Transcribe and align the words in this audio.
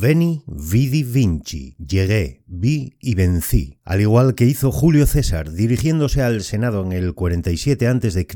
Veni, 0.00 0.42
vidi, 0.48 1.04
vinci, 1.04 1.76
llegué, 1.78 2.42
vi 2.48 2.96
y 3.00 3.14
vencí, 3.14 3.78
al 3.84 4.00
igual 4.00 4.34
que 4.34 4.44
hizo 4.44 4.72
Julio 4.72 5.06
César 5.06 5.52
dirigiéndose 5.52 6.20
al 6.20 6.42
Senado 6.42 6.84
en 6.84 6.92
el 6.92 7.14
47 7.14 7.86
a.C., 7.86 8.26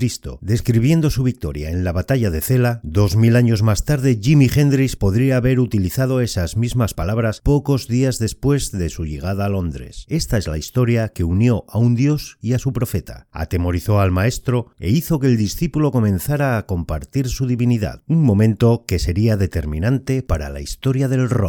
describiendo 0.41 1.11
su 1.11 1.25
victoria 1.25 1.71
en 1.71 1.83
la 1.83 1.91
batalla 1.91 2.31
de 2.31 2.43
Cela, 2.43 2.81
dos 2.85 3.17
mil 3.17 3.35
años 3.35 3.63
más 3.63 3.85
tarde 3.85 4.21
Jimi 4.23 4.49
Hendrix 4.55 4.95
podría 4.95 5.39
haber 5.39 5.59
utilizado 5.59 6.21
esas 6.21 6.57
mismas 6.57 6.95
palabras 6.95 7.41
pocos 7.41 7.89
días 7.89 8.21
después 8.21 8.71
de 8.71 8.89
su 8.89 9.05
llegada 9.05 9.47
a 9.47 9.49
Londres. 9.49 10.05
Esta 10.09 10.39
es 10.39 10.47
la 10.47 10.59
historia 10.59 11.09
que 11.09 11.25
unió 11.25 11.65
a 11.69 11.79
un 11.79 11.97
dios 11.97 12.39
y 12.41 12.53
a 12.53 12.61
su 12.61 12.73
profeta, 12.73 13.27
atemorizó 13.33 14.01
al 14.01 14.13
maestro 14.13 14.69
e 14.79 14.91
hizo 14.91 15.19
que 15.19 15.27
el 15.27 15.37
discípulo 15.37 15.91
comenzara 15.91 16.57
a 16.57 16.67
compartir 16.67 17.29
su 17.29 17.49
divinidad, 17.49 18.03
un 18.07 18.23
momento 18.23 18.85
que 18.87 19.01
sería 19.01 19.37
determinante 19.37 20.23
para 20.23 20.51
la 20.51 20.61
historia 20.61 21.09
del 21.09 21.29
rock. 21.29 21.48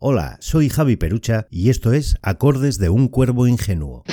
Hola, 0.00 0.36
soy 0.38 0.68
Javi 0.68 0.94
Perucha 0.94 1.48
y 1.50 1.70
esto 1.70 1.92
es 1.92 2.18
Acordes 2.22 2.78
de 2.78 2.88
un 2.88 3.08
Cuervo 3.08 3.48
Ingenuo. 3.48 4.04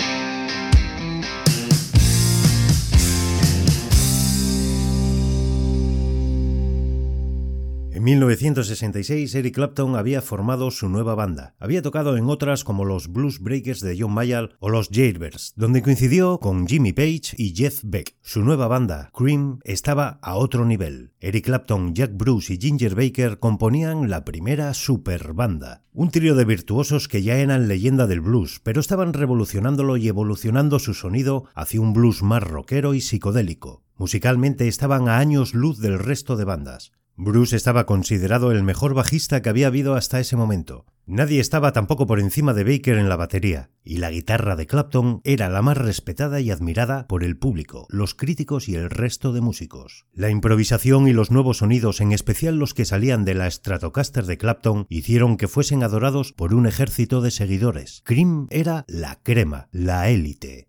En 7.96 8.04
1966 8.04 9.36
Eric 9.36 9.56
Clapton 9.56 9.96
había 9.96 10.22
formado 10.22 10.70
su 10.70 10.90
nueva 10.90 11.16
banda. 11.16 11.56
Había 11.60 11.82
tocado 11.82 12.18
en 12.18 12.28
otras 12.30 12.66
como 12.66 12.84
los 12.84 13.08
Blues 13.08 13.40
Breakers 13.40 13.80
de 13.80 13.96
John 13.98 14.12
Mayall 14.12 14.54
o 14.60 14.68
los 14.68 14.90
Jailbirds, 14.90 15.54
donde 15.56 15.82
coincidió 15.82 16.42
con 16.42 16.68
Jimmy 16.68 16.92
Page 16.92 17.36
y 17.38 17.56
Jeff 17.56 17.80
Beck. 17.86 18.18
Su 18.22 18.42
nueva 18.42 18.68
banda, 18.68 19.12
Cream, 19.14 19.60
estaba 19.64 20.20
a 20.22 20.36
otro 20.36 20.66
nivel. 20.66 21.14
Eric 21.22 21.46
Clapton, 21.46 21.96
Jack 21.96 22.12
Bruce 22.18 22.54
y 22.54 22.58
Ginger 22.58 22.96
Baker 22.96 23.40
componían 23.40 24.10
la 24.10 24.26
primera 24.26 24.74
super 24.74 25.32
banda. 25.32 25.86
Un 25.94 26.12
trío 26.12 26.36
de 26.36 26.44
virtuosos 26.44 27.08
que 27.08 27.24
ya 27.24 27.38
eran 27.38 27.70
leyenda 27.70 28.08
del 28.08 28.20
blues, 28.20 28.60
pero 28.62 28.82
estaban 28.82 29.14
revolucionándolo 29.14 29.96
y 29.96 30.10
evolucionando 30.10 30.80
su 30.80 30.94
sonido 30.94 31.46
hacia 31.56 31.80
un 31.80 31.94
blues 31.94 32.24
más 32.24 32.44
rockero 32.44 32.94
y 32.94 33.00
psicodélico. 33.00 33.84
Musicalmente 33.96 34.68
estaban 34.68 35.08
a 35.08 35.18
años 35.18 35.54
luz 35.54 35.80
del 35.80 35.98
resto 35.98 36.36
de 36.36 36.44
bandas. 36.44 36.92
Bruce 37.18 37.56
estaba 37.56 37.86
considerado 37.86 38.52
el 38.52 38.64
mejor 38.64 38.94
bajista 38.94 39.42
que 39.42 39.48
había 39.48 39.68
habido 39.68 39.96
hasta 39.96 40.20
ese 40.20 40.36
momento. 40.36 40.86
Nadie 41.08 41.40
estaba 41.40 41.72
tampoco 41.72 42.08
por 42.08 42.20
encima 42.20 42.54
de 42.54 42.66
Baker 42.66 42.98
en 42.98 43.08
la 43.08 43.16
batería, 43.16 43.70
y 43.86 43.98
la 43.98 44.10
guitarra 44.10 44.58
de 44.58 44.68
Clapton 44.68 45.22
era 45.24 45.48
la 45.48 45.62
más 45.62 45.78
respetada 45.78 46.42
y 46.42 46.52
admirada 46.52 47.08
por 47.08 47.24
el 47.24 47.38
público, 47.38 47.86
los 47.90 48.16
críticos 48.16 48.68
y 48.68 48.76
el 48.76 48.90
resto 48.90 49.32
de 49.32 49.40
músicos. 49.40 50.08
La 50.14 50.30
improvisación 50.30 51.08
y 51.08 51.14
los 51.14 51.32
nuevos 51.32 51.60
sonidos, 51.60 52.02
en 52.02 52.12
especial 52.12 52.58
los 52.58 52.74
que 52.74 52.84
salían 52.84 53.24
de 53.24 53.36
la 53.36 53.50
Stratocaster 53.50 54.26
de 54.26 54.38
Clapton, 54.38 54.86
hicieron 54.90 55.38
que 55.38 55.48
fuesen 55.48 55.84
adorados 55.84 56.34
por 56.34 56.54
un 56.54 56.68
ejército 56.68 57.22
de 57.22 57.32
seguidores. 57.32 58.02
Cream 58.04 58.48
era 58.50 58.84
la 58.90 59.20
crema, 59.24 59.70
la 59.72 60.10
élite. 60.10 60.68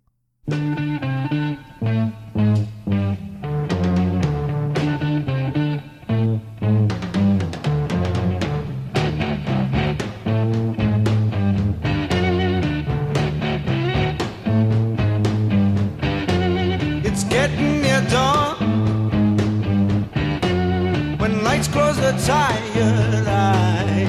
Tired 22.26 23.26
eyes. 23.26 24.08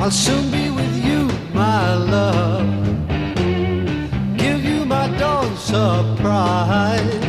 I'll 0.00 0.10
soon 0.10 0.50
be 0.50 0.70
with 0.70 1.04
you, 1.04 1.28
my 1.52 1.94
love. 1.94 2.66
Give 4.36 4.64
you 4.64 4.84
my 4.84 5.08
dawn 5.18 5.56
surprise. 5.56 7.19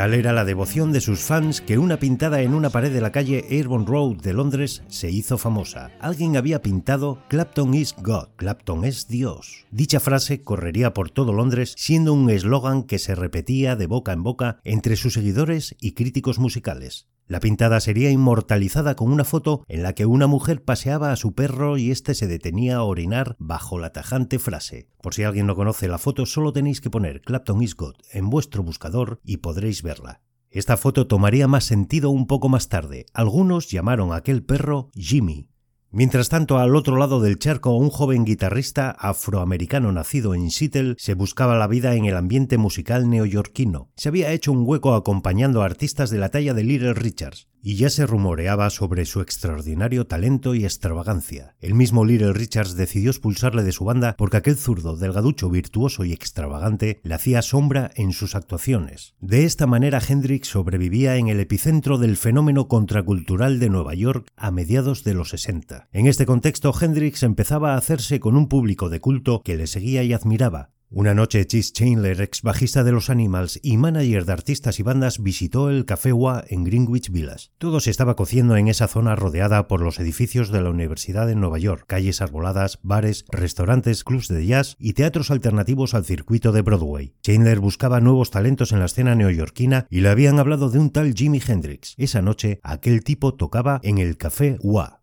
Tal 0.00 0.14
era 0.14 0.32
la 0.32 0.46
devoción 0.46 0.92
de 0.92 1.02
sus 1.02 1.20
fans 1.20 1.60
que 1.60 1.76
una 1.76 1.98
pintada 1.98 2.40
en 2.40 2.54
una 2.54 2.70
pared 2.70 2.90
de 2.90 3.02
la 3.02 3.12
calle 3.12 3.44
Airborne 3.50 3.84
Road 3.84 4.16
de 4.22 4.32
Londres 4.32 4.82
se 4.88 5.10
hizo 5.10 5.36
famosa. 5.36 5.90
Alguien 6.00 6.38
había 6.38 6.62
pintado 6.62 7.22
Clapton 7.28 7.74
is 7.74 7.94
God, 7.98 8.28
Clapton 8.36 8.86
es 8.86 9.08
Dios. 9.08 9.66
Dicha 9.70 10.00
frase 10.00 10.40
correría 10.40 10.94
por 10.94 11.10
todo 11.10 11.34
Londres 11.34 11.74
siendo 11.76 12.14
un 12.14 12.30
eslogan 12.30 12.84
que 12.84 12.98
se 12.98 13.14
repetía 13.14 13.76
de 13.76 13.86
boca 13.86 14.14
en 14.14 14.22
boca 14.22 14.58
entre 14.64 14.96
sus 14.96 15.12
seguidores 15.12 15.76
y 15.82 15.92
críticos 15.92 16.38
musicales. 16.38 17.06
La 17.30 17.38
pintada 17.38 17.78
sería 17.78 18.10
inmortalizada 18.10 18.96
con 18.96 19.12
una 19.12 19.22
foto 19.22 19.64
en 19.68 19.84
la 19.84 19.92
que 19.92 20.04
una 20.04 20.26
mujer 20.26 20.64
paseaba 20.64 21.12
a 21.12 21.16
su 21.16 21.32
perro 21.32 21.78
y 21.78 21.92
éste 21.92 22.16
se 22.16 22.26
detenía 22.26 22.78
a 22.78 22.82
orinar 22.82 23.36
bajo 23.38 23.78
la 23.78 23.92
tajante 23.92 24.40
frase. 24.40 24.88
Por 25.00 25.14
si 25.14 25.22
alguien 25.22 25.46
no 25.46 25.54
conoce 25.54 25.86
la 25.86 25.98
foto, 25.98 26.26
solo 26.26 26.52
tenéis 26.52 26.80
que 26.80 26.90
poner 26.90 27.20
Clapton 27.20 27.62
is 27.62 27.76
God 27.76 27.94
en 28.10 28.30
vuestro 28.30 28.64
buscador 28.64 29.20
y 29.22 29.36
podréis 29.36 29.84
verla. 29.84 30.22
Esta 30.50 30.76
foto 30.76 31.06
tomaría 31.06 31.46
más 31.46 31.62
sentido 31.62 32.10
un 32.10 32.26
poco 32.26 32.48
más 32.48 32.68
tarde. 32.68 33.06
Algunos 33.14 33.70
llamaron 33.70 34.10
a 34.10 34.16
aquel 34.16 34.42
perro 34.42 34.90
Jimmy, 34.94 35.50
Mientras 35.92 36.28
tanto, 36.28 36.58
al 36.58 36.76
otro 36.76 36.96
lado 36.96 37.20
del 37.20 37.40
charco, 37.40 37.74
un 37.76 37.90
joven 37.90 38.24
guitarrista 38.24 38.92
afroamericano 38.92 39.90
nacido 39.90 40.36
en 40.36 40.52
Seattle 40.52 40.94
se 40.98 41.14
buscaba 41.14 41.56
la 41.56 41.66
vida 41.66 41.96
en 41.96 42.04
el 42.04 42.16
ambiente 42.16 42.58
musical 42.58 43.10
neoyorquino. 43.10 43.90
Se 43.96 44.08
había 44.08 44.30
hecho 44.30 44.52
un 44.52 44.62
hueco 44.64 44.94
acompañando 44.94 45.62
a 45.62 45.64
artistas 45.64 46.10
de 46.10 46.18
la 46.18 46.28
talla 46.28 46.54
de 46.54 46.62
Little 46.62 46.94
Richards, 46.94 47.48
y 47.62 47.76
ya 47.76 47.90
se 47.90 48.06
rumoreaba 48.06 48.70
sobre 48.70 49.04
su 49.04 49.20
extraordinario 49.20 50.06
talento 50.06 50.54
y 50.54 50.64
extravagancia. 50.64 51.54
El 51.60 51.74
mismo 51.74 52.04
Little 52.04 52.32
Richards 52.32 52.76
decidió 52.76 53.10
expulsarle 53.10 53.62
de 53.62 53.72
su 53.72 53.84
banda 53.84 54.14
porque 54.16 54.38
aquel 54.38 54.56
zurdo, 54.56 54.96
delgaducho, 54.96 55.50
virtuoso 55.50 56.04
y 56.04 56.12
extravagante 56.12 57.00
le 57.02 57.14
hacía 57.14 57.42
sombra 57.42 57.90
en 57.94 58.12
sus 58.12 58.34
actuaciones. 58.34 59.14
De 59.20 59.44
esta 59.44 59.66
manera 59.66 60.00
Hendrix 60.06 60.48
sobrevivía 60.48 61.16
en 61.16 61.28
el 61.28 61.40
epicentro 61.40 61.98
del 61.98 62.16
fenómeno 62.16 62.68
contracultural 62.68 63.58
de 63.58 63.70
Nueva 63.70 63.94
York 63.94 64.26
a 64.36 64.50
mediados 64.50 65.04
de 65.04 65.14
los 65.14 65.30
60. 65.30 65.88
En 65.92 66.06
este 66.06 66.26
contexto 66.26 66.72
Hendrix 66.78 67.22
empezaba 67.22 67.74
a 67.74 67.76
hacerse 67.76 68.20
con 68.20 68.36
un 68.36 68.48
público 68.48 68.88
de 68.88 69.00
culto 69.00 69.42
que 69.44 69.56
le 69.56 69.66
seguía 69.66 70.02
y 70.02 70.12
admiraba, 70.12 70.70
una 70.92 71.14
noche, 71.14 71.46
Chis 71.46 71.72
Chandler, 71.72 72.20
ex 72.20 72.42
bajista 72.42 72.82
de 72.82 72.90
los 72.90 73.10
Animals 73.10 73.60
y 73.62 73.76
manager 73.76 74.24
de 74.24 74.32
artistas 74.32 74.80
y 74.80 74.82
bandas, 74.82 75.22
visitó 75.22 75.70
el 75.70 75.84
Café 75.84 76.12
Wa 76.12 76.42
en 76.48 76.64
Greenwich 76.64 77.12
Village. 77.12 77.50
Todo 77.58 77.78
se 77.78 77.90
estaba 77.90 78.16
cociendo 78.16 78.56
en 78.56 78.66
esa 78.66 78.88
zona 78.88 79.14
rodeada 79.14 79.68
por 79.68 79.82
los 79.82 80.00
edificios 80.00 80.50
de 80.50 80.62
la 80.62 80.70
Universidad 80.70 81.28
de 81.28 81.36
Nueva 81.36 81.58
York, 81.58 81.84
calles 81.86 82.20
arboladas, 82.20 82.80
bares, 82.82 83.24
restaurantes, 83.30 84.02
clubs 84.02 84.26
de 84.26 84.44
jazz 84.44 84.74
y 84.80 84.94
teatros 84.94 85.30
alternativos 85.30 85.94
al 85.94 86.04
circuito 86.04 86.50
de 86.50 86.62
Broadway. 86.62 87.14
Chandler 87.22 87.60
buscaba 87.60 88.00
nuevos 88.00 88.32
talentos 88.32 88.72
en 88.72 88.80
la 88.80 88.86
escena 88.86 89.14
neoyorquina 89.14 89.86
y 89.90 90.00
le 90.00 90.08
habían 90.08 90.40
hablado 90.40 90.70
de 90.70 90.80
un 90.80 90.90
tal 90.90 91.14
Jimi 91.14 91.40
Hendrix. 91.46 91.94
Esa 91.98 92.20
noche, 92.20 92.58
aquel 92.64 93.04
tipo 93.04 93.34
tocaba 93.34 93.78
en 93.84 93.98
el 93.98 94.16
Café 94.16 94.58
Wa. 94.62 94.99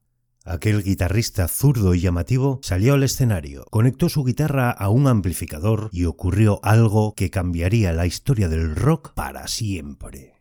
Aquel 0.47 0.81
guitarrista 0.81 1.49
zurdo 1.49 1.94
y 1.94 1.99
llamativo 1.99 2.59
salió 2.63 2.94
al 2.94 3.03
escenario, 3.03 3.65
conectó 3.69 4.07
su 4.07 4.23
guitarra 4.23 4.71
a 4.71 4.88
un 4.88 5.07
amplificador 5.07 5.89
y 5.91 6.05
ocurrió 6.05 6.61
algo 6.63 7.13
que 7.15 7.29
cambiaría 7.29 7.91
la 7.91 8.05
historia 8.05 8.47
del 8.47 8.73
rock 8.73 9.11
para 9.13 9.49
siempre. 9.49 10.35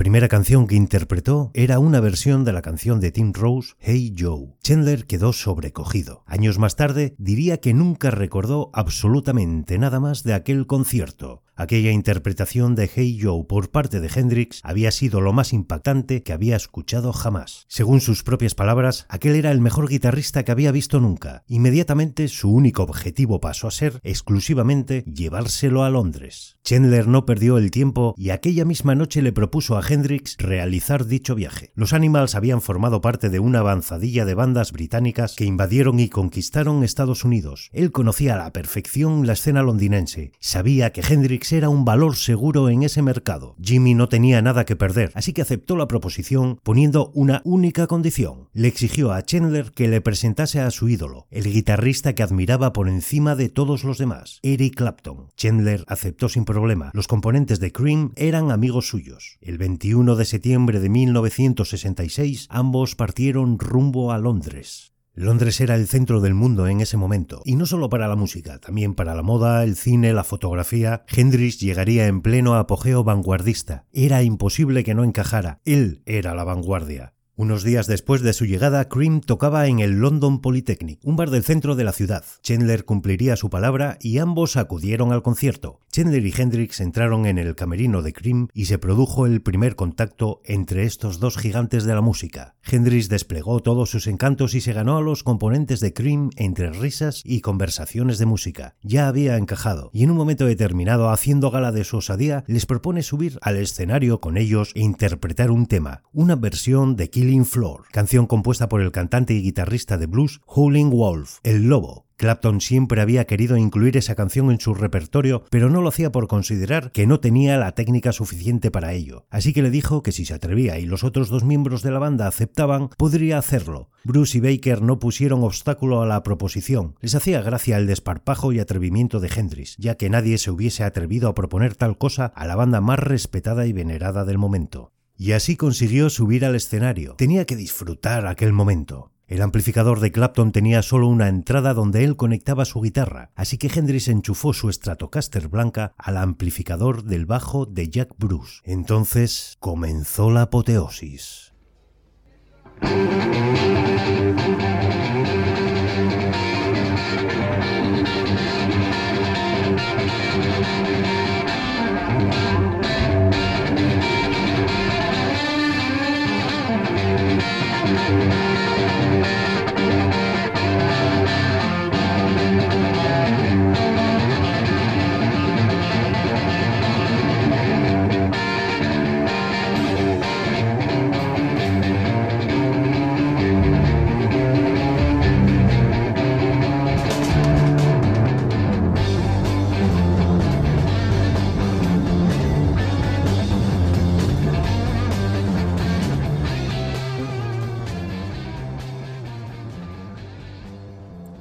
Primera 0.00 0.09
canción 0.28 0.66
que 0.66 0.74
interpretó 0.74 1.50
era 1.54 1.78
una 1.78 2.00
versión 2.00 2.44
de 2.44 2.52
la 2.52 2.62
canción 2.62 3.00
de 3.00 3.12
Tim 3.12 3.32
Rose, 3.32 3.74
Hey 3.78 4.14
Joe. 4.18 4.54
Chandler 4.62 5.06
quedó 5.06 5.32
sobrecogido. 5.32 6.24
Años 6.26 6.58
más 6.58 6.76
tarde 6.76 7.14
diría 7.18 7.58
que 7.58 7.74
nunca 7.74 8.10
recordó 8.10 8.70
absolutamente 8.72 9.78
nada 9.78 10.00
más 10.00 10.22
de 10.22 10.34
aquel 10.34 10.66
concierto. 10.66 11.42
Aquella 11.56 11.90
interpretación 11.90 12.74
de 12.74 12.90
Hey 12.94 13.18
Joe 13.20 13.44
por 13.44 13.70
parte 13.70 14.00
de 14.00 14.08
Hendrix 14.14 14.60
había 14.62 14.90
sido 14.90 15.20
lo 15.20 15.34
más 15.34 15.52
impactante 15.52 16.22
que 16.22 16.32
había 16.32 16.56
escuchado 16.56 17.12
jamás. 17.12 17.66
Según 17.68 18.00
sus 18.00 18.22
propias 18.22 18.54
palabras, 18.54 19.04
aquel 19.10 19.34
era 19.34 19.50
el 19.50 19.60
mejor 19.60 19.86
guitarrista 19.86 20.42
que 20.42 20.52
había 20.52 20.72
visto 20.72 21.00
nunca. 21.00 21.44
Inmediatamente 21.48 22.28
su 22.28 22.50
único 22.50 22.82
objetivo 22.82 23.40
pasó 23.40 23.68
a 23.68 23.72
ser 23.72 24.00
exclusivamente 24.04 25.04
llevárselo 25.04 25.84
a 25.84 25.90
Londres. 25.90 26.56
Chandler 26.64 27.06
no 27.08 27.26
perdió 27.26 27.58
el 27.58 27.70
tiempo 27.70 28.14
y 28.16 28.30
aquella 28.30 28.64
misma 28.64 28.94
noche 28.94 29.20
le 29.20 29.32
propuso 29.32 29.76
a 29.76 29.86
Hendrix 29.86 29.99
realizar 30.38 31.06
dicho 31.06 31.34
viaje. 31.34 31.72
Los 31.74 31.92
Animals 31.92 32.34
habían 32.34 32.60
formado 32.60 33.00
parte 33.00 33.28
de 33.28 33.40
una 33.40 33.60
avanzadilla 33.60 34.24
de 34.24 34.34
bandas 34.34 34.72
británicas 34.72 35.34
que 35.36 35.44
invadieron 35.44 36.00
y 36.00 36.08
conquistaron 36.08 36.84
Estados 36.84 37.24
Unidos. 37.24 37.70
Él 37.72 37.92
conocía 37.92 38.34
a 38.34 38.44
la 38.44 38.52
perfección 38.52 39.26
la 39.26 39.34
escena 39.34 39.62
londinense. 39.62 40.32
Sabía 40.40 40.92
que 40.92 41.02
Hendrix 41.02 41.52
era 41.52 41.68
un 41.68 41.84
valor 41.84 42.16
seguro 42.16 42.68
en 42.68 42.82
ese 42.82 43.02
mercado. 43.02 43.56
Jimmy 43.60 43.94
no 43.94 44.08
tenía 44.08 44.42
nada 44.42 44.64
que 44.64 44.76
perder, 44.76 45.12
así 45.14 45.32
que 45.32 45.42
aceptó 45.42 45.76
la 45.76 45.88
proposición 45.88 46.58
poniendo 46.62 47.10
una 47.14 47.42
única 47.44 47.86
condición. 47.86 48.48
Le 48.52 48.68
exigió 48.68 49.12
a 49.12 49.22
Chandler 49.22 49.72
que 49.72 49.88
le 49.88 50.00
presentase 50.00 50.60
a 50.60 50.70
su 50.70 50.88
ídolo, 50.88 51.26
el 51.30 51.44
guitarrista 51.44 52.14
que 52.14 52.22
admiraba 52.22 52.72
por 52.72 52.88
encima 52.88 53.34
de 53.34 53.48
todos 53.48 53.84
los 53.84 53.98
demás, 53.98 54.40
Eric 54.42 54.76
Clapton. 54.76 55.28
Chandler 55.36 55.84
aceptó 55.86 56.28
sin 56.28 56.44
problema. 56.44 56.90
Los 56.94 57.08
componentes 57.08 57.60
de 57.60 57.72
Cream 57.72 58.12
eran 58.16 58.50
amigos 58.50 58.88
suyos. 58.88 59.38
El 59.40 59.58
21 59.58 59.89
de 59.90 60.24
septiembre 60.24 60.78
de 60.78 60.88
1966 60.88 62.46
ambos 62.48 62.94
partieron 62.94 63.58
rumbo 63.58 64.12
a 64.12 64.18
Londres. 64.18 64.92
Londres 65.14 65.60
era 65.60 65.74
el 65.74 65.88
centro 65.88 66.20
del 66.20 66.32
mundo 66.32 66.68
en 66.68 66.80
ese 66.80 66.96
momento, 66.96 67.42
y 67.44 67.56
no 67.56 67.66
solo 67.66 67.88
para 67.88 68.06
la 68.06 68.14
música, 68.14 68.60
también 68.60 68.94
para 68.94 69.16
la 69.16 69.22
moda, 69.22 69.64
el 69.64 69.74
cine, 69.74 70.12
la 70.12 70.22
fotografía. 70.22 71.04
Hendrix 71.08 71.58
llegaría 71.58 72.06
en 72.06 72.22
pleno 72.22 72.54
apogeo 72.54 73.02
vanguardista. 73.02 73.86
Era 73.92 74.22
imposible 74.22 74.84
que 74.84 74.94
no 74.94 75.02
encajara. 75.02 75.60
Él 75.64 76.02
era 76.06 76.36
la 76.36 76.44
vanguardia. 76.44 77.14
Unos 77.40 77.64
días 77.64 77.86
después 77.86 78.20
de 78.20 78.34
su 78.34 78.44
llegada, 78.44 78.86
Cream 78.90 79.22
tocaba 79.22 79.66
en 79.66 79.80
el 79.80 79.92
London 79.92 80.42
Polytechnic, 80.42 81.00
un 81.04 81.16
bar 81.16 81.30
del 81.30 81.42
centro 81.42 81.74
de 81.74 81.84
la 81.84 81.94
ciudad. 81.94 82.22
Chandler 82.42 82.84
cumpliría 82.84 83.34
su 83.34 83.48
palabra 83.48 83.96
y 83.98 84.18
ambos 84.18 84.58
acudieron 84.58 85.10
al 85.10 85.22
concierto. 85.22 85.80
Chandler 85.90 86.26
y 86.26 86.34
Hendrix 86.36 86.80
entraron 86.80 87.24
en 87.24 87.38
el 87.38 87.54
camerino 87.54 88.02
de 88.02 88.12
Cream 88.12 88.48
y 88.52 88.66
se 88.66 88.76
produjo 88.78 89.24
el 89.24 89.40
primer 89.40 89.74
contacto 89.74 90.42
entre 90.44 90.84
estos 90.84 91.18
dos 91.18 91.38
gigantes 91.38 91.84
de 91.84 91.94
la 91.94 92.02
música. 92.02 92.56
Hendrix 92.64 93.08
desplegó 93.08 93.60
todos 93.60 93.90
sus 93.90 94.06
encantos 94.06 94.54
y 94.54 94.60
se 94.60 94.72
ganó 94.72 94.98
a 94.98 95.02
los 95.02 95.22
componentes 95.22 95.80
de 95.80 95.92
Cream 95.92 96.30
entre 96.36 96.70
risas 96.70 97.22
y 97.24 97.40
conversaciones 97.40 98.18
de 98.18 98.26
música. 98.26 98.76
Ya 98.82 99.08
había 99.08 99.36
encajado 99.36 99.90
y 99.92 100.04
en 100.04 100.10
un 100.10 100.16
momento 100.16 100.46
determinado, 100.46 101.10
haciendo 101.10 101.50
gala 101.50 101.72
de 101.72 101.84
su 101.84 101.98
osadía, 101.98 102.44
les 102.46 102.66
propone 102.66 103.02
subir 103.02 103.38
al 103.42 103.56
escenario 103.56 104.20
con 104.20 104.36
ellos 104.36 104.72
e 104.74 104.80
interpretar 104.80 105.50
un 105.50 105.66
tema, 105.66 106.02
una 106.12 106.36
versión 106.36 106.96
de 106.96 107.10
Kill 107.10 107.44
Floor, 107.44 107.84
canción 107.92 108.26
compuesta 108.26 108.68
por 108.68 108.80
el 108.80 108.92
cantante 108.92 109.34
y 109.34 109.42
guitarrista 109.42 109.98
de 109.98 110.06
blues 110.06 110.40
Howling 110.46 110.90
Wolf, 110.90 111.38
El 111.42 111.68
Lobo. 111.68 112.09
Clapton 112.20 112.60
siempre 112.60 113.00
había 113.00 113.24
querido 113.24 113.56
incluir 113.56 113.96
esa 113.96 114.14
canción 114.14 114.50
en 114.50 114.60
su 114.60 114.74
repertorio, 114.74 115.42
pero 115.48 115.70
no 115.70 115.80
lo 115.80 115.88
hacía 115.88 116.12
por 116.12 116.28
considerar 116.28 116.92
que 116.92 117.06
no 117.06 117.18
tenía 117.18 117.56
la 117.56 117.72
técnica 117.72 118.12
suficiente 118.12 118.70
para 118.70 118.92
ello. 118.92 119.24
Así 119.30 119.54
que 119.54 119.62
le 119.62 119.70
dijo 119.70 120.02
que 120.02 120.12
si 120.12 120.26
se 120.26 120.34
atrevía 120.34 120.78
y 120.78 120.84
los 120.84 121.02
otros 121.02 121.30
dos 121.30 121.44
miembros 121.44 121.82
de 121.82 121.92
la 121.92 121.98
banda 121.98 122.26
aceptaban, 122.26 122.90
podría 122.98 123.38
hacerlo. 123.38 123.88
Bruce 124.04 124.36
y 124.36 124.42
Baker 124.42 124.82
no 124.82 124.98
pusieron 124.98 125.42
obstáculo 125.42 126.02
a 126.02 126.06
la 126.06 126.22
proposición. 126.22 126.94
Les 127.00 127.14
hacía 127.14 127.40
gracia 127.40 127.78
el 127.78 127.86
desparpajo 127.86 128.52
y 128.52 128.58
atrevimiento 128.58 129.18
de 129.18 129.30
Hendrix, 129.34 129.78
ya 129.78 129.94
que 129.94 130.10
nadie 130.10 130.36
se 130.36 130.50
hubiese 130.50 130.84
atrevido 130.84 131.26
a 131.26 131.34
proponer 131.34 131.74
tal 131.74 131.96
cosa 131.96 132.26
a 132.26 132.46
la 132.46 132.54
banda 132.54 132.82
más 132.82 132.98
respetada 132.98 133.64
y 133.64 133.72
venerada 133.72 134.26
del 134.26 134.36
momento. 134.36 134.92
Y 135.16 135.32
así 135.32 135.56
consiguió 135.56 136.10
subir 136.10 136.44
al 136.44 136.54
escenario. 136.54 137.14
Tenía 137.14 137.46
que 137.46 137.56
disfrutar 137.56 138.26
aquel 138.26 138.52
momento. 138.52 139.10
El 139.30 139.42
amplificador 139.42 140.00
de 140.00 140.10
Clapton 140.10 140.50
tenía 140.50 140.82
solo 140.82 141.06
una 141.06 141.28
entrada 141.28 141.72
donde 141.72 142.02
él 142.02 142.16
conectaba 142.16 142.64
su 142.64 142.80
guitarra, 142.80 143.30
así 143.36 143.58
que 143.58 143.70
Hendrix 143.72 144.08
enchufó 144.08 144.52
su 144.52 144.72
Stratocaster 144.72 145.46
blanca 145.46 145.94
al 145.98 146.16
amplificador 146.16 147.04
del 147.04 147.26
bajo 147.26 147.64
de 147.64 147.88
Jack 147.88 148.12
Bruce. 148.18 148.60
Entonces 148.64 149.56
comenzó 149.60 150.32
la 150.32 150.42
apoteosis. 150.42 151.54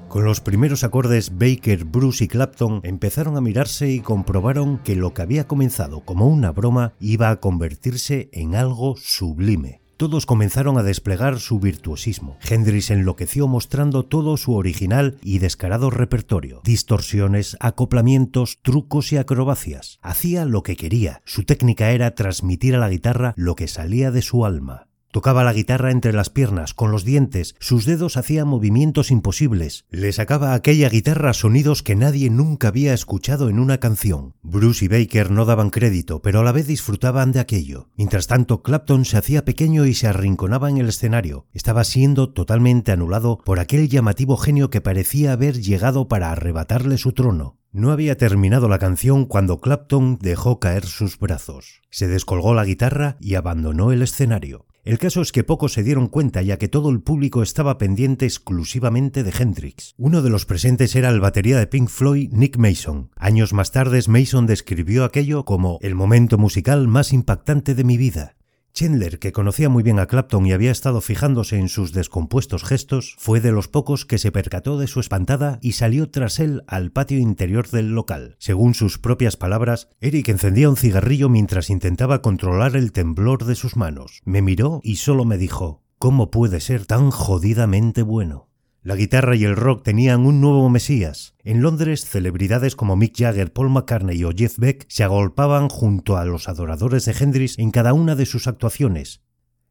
Con 0.10 0.26
los 0.26 0.42
primeros 0.42 0.84
acordes, 0.84 1.38
Baker, 1.38 1.86
Bruce 1.86 2.24
y 2.24 2.28
Clapton 2.28 2.82
empezaron 2.84 3.38
a 3.38 3.42
mirarse 3.42 3.92
y 3.92 4.00
comprobaron 4.00 4.80
que 4.80 4.96
lo 4.96 5.14
que 5.14 5.22
había 5.22 5.48
comenzado 5.48 6.00
como 6.02 6.28
una 6.28 6.52
broma 6.52 6.94
iba 7.00 7.30
a 7.30 7.40
convertirse 7.40 8.28
en 8.34 8.56
algo 8.56 8.96
sublime. 8.98 9.82
Todos 9.98 10.26
comenzaron 10.26 10.80
a 10.80 10.84
desplegar 10.84 11.40
su 11.40 11.60
virtuosismo. 11.60 12.40
Hendrix 12.42 12.90
enloqueció 12.90 13.48
mostrando 13.48 14.04
todo 14.04 14.36
su 14.38 14.56
original 14.56 15.20
y 15.22 15.38
descarado 15.38 15.92
repertorio. 15.92 16.62
Distorsiones, 16.64 17.56
acoplamientos, 17.60 18.58
trucos 18.64 19.14
y 19.14 19.18
acrobacias. 19.18 20.00
Hacía 20.02 20.46
lo 20.46 20.64
que 20.64 20.76
quería. 20.76 21.22
Su 21.24 21.44
técnica 21.44 21.92
era 21.92 22.16
transmitir 22.16 22.76
a 22.76 22.80
la 22.80 22.90
guitarra 22.90 23.34
lo 23.36 23.56
que 23.56 23.68
salía 23.68 24.10
de 24.10 24.24
su 24.24 24.44
alma. 24.44 24.89
Tocaba 25.12 25.44
la 25.44 25.54
guitarra 25.54 25.90
entre 25.90 26.14
las 26.14 26.30
piernas, 26.30 26.76
con 26.76 26.92
los 26.92 27.04
dientes, 27.04 27.56
sus 27.60 27.86
dedos 27.86 28.16
hacían 28.16 28.48
movimientos 28.48 29.10
imposibles, 29.10 29.86
le 29.90 30.12
sacaba 30.12 30.54
aquella 30.54 30.88
guitarra 30.88 31.34
sonidos 31.34 31.82
que 31.82 31.96
nadie 31.96 32.30
nunca 32.30 32.68
había 32.68 32.94
escuchado 32.94 33.50
en 33.50 33.58
una 33.58 33.80
canción. 33.80 34.36
Bruce 34.44 34.86
y 34.86 34.88
Baker 34.88 35.32
no 35.32 35.46
daban 35.46 35.72
crédito, 35.72 36.22
pero 36.22 36.42
a 36.42 36.44
la 36.44 36.52
vez 36.52 36.68
disfrutaban 36.68 37.32
de 37.32 37.40
aquello. 37.40 37.90
Mientras 37.98 38.28
tanto, 38.28 38.62
Clapton 38.62 39.04
se 39.04 39.18
hacía 39.18 39.46
pequeño 39.46 39.88
y 39.88 39.96
se 39.96 40.08
arrinconaba 40.08 40.70
en 40.70 40.78
el 40.78 40.90
escenario. 40.90 41.48
Estaba 41.54 41.84
siendo 41.86 42.30
totalmente 42.30 42.92
anulado 42.92 43.40
por 43.44 43.60
aquel 43.60 43.90
llamativo 43.90 44.38
genio 44.38 44.70
que 44.70 44.82
parecía 44.82 45.34
haber 45.34 45.60
llegado 45.60 46.08
para 46.08 46.32
arrebatarle 46.32 47.00
su 47.00 47.14
trono. 47.14 47.58
No 47.72 47.92
había 47.92 48.16
terminado 48.16 48.70
la 48.70 48.78
canción 48.78 49.26
cuando 49.26 49.60
Clapton 49.60 50.20
dejó 50.22 50.60
caer 50.60 50.86
sus 50.86 51.18
brazos. 51.18 51.82
Se 51.90 52.08
descolgó 52.08 52.54
la 52.54 52.66
guitarra 52.66 53.18
y 53.20 53.36
abandonó 53.36 53.92
el 53.92 54.04
escenario. 54.04 54.68
El 54.90 54.98
caso 54.98 55.22
es 55.22 55.32
que 55.32 55.44
pocos 55.44 55.74
se 55.74 55.84
dieron 55.84 56.08
cuenta 56.08 56.42
ya 56.42 56.58
que 56.58 56.68
todo 56.68 56.90
el 56.90 57.00
público 57.00 57.44
estaba 57.44 57.78
pendiente 57.78 58.26
exclusivamente 58.26 59.22
de 59.22 59.32
Hendrix. 59.38 59.94
Uno 60.00 60.24
de 60.24 60.32
los 60.32 60.48
presentes 60.48 60.96
era 60.96 61.10
el 61.10 61.20
batería 61.20 61.60
de 61.60 61.68
Pink 61.68 61.90
Floyd, 61.90 62.32
Nick 62.34 62.58
Mason. 62.58 63.12
Años 63.16 63.54
más 63.54 63.72
tarde, 63.72 64.02
Mason 64.08 64.48
describió 64.48 65.04
aquello 65.04 65.46
como 65.46 65.78
el 65.84 65.94
momento 65.94 66.40
musical 66.40 66.88
más 66.88 67.14
impactante 67.14 67.76
de 67.76 67.84
mi 67.84 67.98
vida. 67.98 68.39
Chandler, 68.74 69.20
que 69.20 69.32
conocía 69.32 69.70
muy 69.70 69.84
bien 69.84 70.00
a 70.00 70.06
Clapton 70.06 70.46
y 70.46 70.54
había 70.54 70.72
estado 70.72 71.02
fijándose 71.02 71.58
en 71.58 71.70
sus 71.70 71.94
descompuestos 71.94 72.64
gestos, 72.64 73.16
fue 73.18 73.42
de 73.42 73.52
los 73.52 73.68
pocos 73.68 74.06
que 74.06 74.18
se 74.18 74.32
percató 74.32 74.78
de 74.78 74.88
su 74.88 75.00
espantada 75.00 75.60
y 75.62 75.74
salió 75.74 76.10
tras 76.10 76.40
él 76.40 76.64
al 76.68 76.92
patio 76.92 77.20
interior 77.20 77.70
del 77.70 77.90
local. 77.90 78.36
Según 78.40 78.74
sus 78.74 78.98
propias 78.98 79.38
palabras, 79.38 79.90
Eric 80.02 80.30
encendía 80.30 80.70
un 80.70 80.78
cigarrillo 80.78 81.30
mientras 81.30 81.70
intentaba 81.70 82.22
controlar 82.22 82.76
el 82.76 82.92
temblor 82.92 83.46
de 83.46 83.56
sus 83.56 83.76
manos. 83.76 84.22
Me 84.26 84.42
miró 84.42 84.82
y 84.84 84.98
solo 84.98 85.26
me 85.26 85.38
dijo, 85.38 85.84
¿cómo 85.98 86.32
puede 86.32 86.60
ser 86.60 86.86
tan 86.86 87.12
jodidamente 87.12 88.02
bueno? 88.02 88.49
La 88.82 88.96
guitarra 88.96 89.36
y 89.36 89.44
el 89.44 89.58
rock 89.58 89.84
tenían 89.84 90.26
un 90.26 90.40
nuevo 90.40 90.70
mesías. 90.70 91.36
En 91.44 91.62
Londres, 91.62 92.06
celebridades 92.06 92.78
como 92.78 92.96
Mick 92.96 93.18
Jagger, 93.18 93.52
Paul 93.52 93.70
McCartney 93.70 94.24
o 94.24 94.32
Jeff 94.32 94.58
Beck 94.58 94.86
se 94.88 95.04
agolpaban 95.04 95.68
junto 95.68 96.16
a 96.16 96.24
los 96.24 96.48
adoradores 96.48 97.04
de 97.04 97.12
Hendrix 97.12 97.60
en 97.60 97.72
cada 97.72 97.94
una 97.94 98.16
de 98.16 98.26
sus 98.26 98.48
actuaciones. 98.48 99.22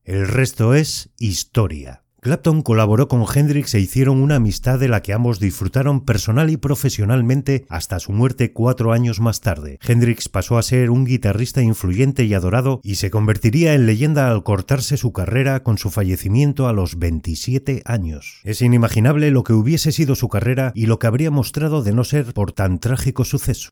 El 0.04 0.28
resto 0.28 0.74
es 0.74 1.10
historia. 1.18 2.04
Clapton 2.20 2.62
colaboró 2.62 3.06
con 3.06 3.24
Hendrix 3.32 3.74
e 3.74 3.80
hicieron 3.80 4.20
una 4.20 4.36
amistad 4.36 4.80
de 4.80 4.88
la 4.88 5.02
que 5.02 5.12
ambos 5.12 5.38
disfrutaron 5.38 6.04
personal 6.04 6.50
y 6.50 6.56
profesionalmente 6.56 7.64
hasta 7.68 8.00
su 8.00 8.10
muerte 8.10 8.52
cuatro 8.52 8.92
años 8.92 9.20
más 9.20 9.40
tarde. 9.40 9.78
Hendrix 9.86 10.28
pasó 10.28 10.58
a 10.58 10.64
ser 10.64 10.90
un 10.90 11.04
guitarrista 11.04 11.62
influyente 11.62 12.24
y 12.24 12.34
adorado 12.34 12.80
y 12.82 12.96
se 12.96 13.10
convertiría 13.10 13.74
en 13.74 13.86
leyenda 13.86 14.28
al 14.30 14.42
cortarse 14.42 14.96
su 14.96 15.12
carrera 15.12 15.62
con 15.62 15.78
su 15.78 15.90
fallecimiento 15.90 16.66
a 16.66 16.72
los 16.72 16.98
27 16.98 17.82
años. 17.84 18.40
Es 18.42 18.62
inimaginable 18.62 19.30
lo 19.30 19.44
que 19.44 19.52
hubiese 19.52 19.92
sido 19.92 20.16
su 20.16 20.28
carrera 20.28 20.72
y 20.74 20.86
lo 20.86 20.98
que 20.98 21.06
habría 21.06 21.30
mostrado 21.30 21.84
de 21.84 21.92
no 21.92 22.02
ser 22.02 22.34
por 22.34 22.50
tan 22.50 22.80
trágico 22.80 23.24
suceso. 23.24 23.70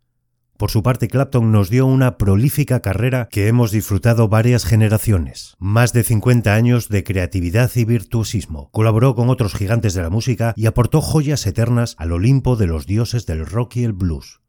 Por 0.58 0.70
su 0.70 0.82
parte, 0.82 1.08
Clapton 1.08 1.52
nos 1.52 1.68
dio 1.68 1.86
una 1.86 2.16
prolífica 2.16 2.80
carrera 2.80 3.28
que 3.30 3.48
hemos 3.48 3.70
disfrutado 3.70 4.28
varias 4.28 4.64
generaciones. 4.64 5.54
Más 5.58 5.92
de 5.92 6.02
50 6.02 6.54
años 6.54 6.88
de 6.88 7.04
creatividad 7.04 7.70
y 7.74 7.84
virtuosismo. 7.84 8.70
Colaboró 8.70 9.14
con 9.14 9.28
otros 9.28 9.54
gigantes 9.54 9.92
de 9.92 10.02
la 10.02 10.10
música 10.10 10.54
y 10.56 10.66
aportó 10.66 11.02
joyas 11.02 11.46
eternas 11.46 11.94
al 11.98 12.12
Olimpo 12.12 12.56
de 12.56 12.66
los 12.66 12.86
dioses 12.86 13.26
del 13.26 13.44
rock 13.44 13.76
y 13.76 13.84
el 13.84 13.92
blues. 13.92 14.40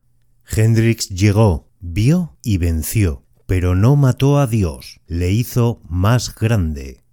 Hendrix 0.49 1.09
llegó, 1.09 1.69
vio 1.81 2.37
y 2.41 2.57
venció, 2.57 3.25
pero 3.45 3.75
no 3.75 3.97
mató 3.97 4.39
a 4.39 4.47
Dios, 4.47 5.01
le 5.07 5.31
hizo 5.31 5.81
más 5.89 6.33
grande. 6.33 7.03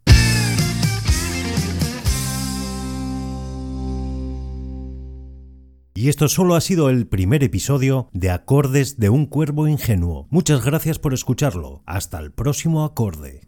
Y 6.05 6.11
esto 6.11 6.29
solo 6.29 6.55
ha 6.55 6.61
sido 6.61 6.91
el 6.91 7.07
primer 7.07 7.43
episodio 7.43 8.11
de 8.13 8.29
Acordes 8.29 8.99
de 8.99 9.09
un 9.09 9.25
Cuervo 9.25 9.69
Ingenuo. 9.69 10.27
Muchas 10.29 10.63
gracias 10.63 10.99
por 10.99 11.15
escucharlo. 11.15 11.83
Hasta 11.87 12.19
el 12.19 12.31
próximo 12.31 12.85
acorde. 12.85 13.41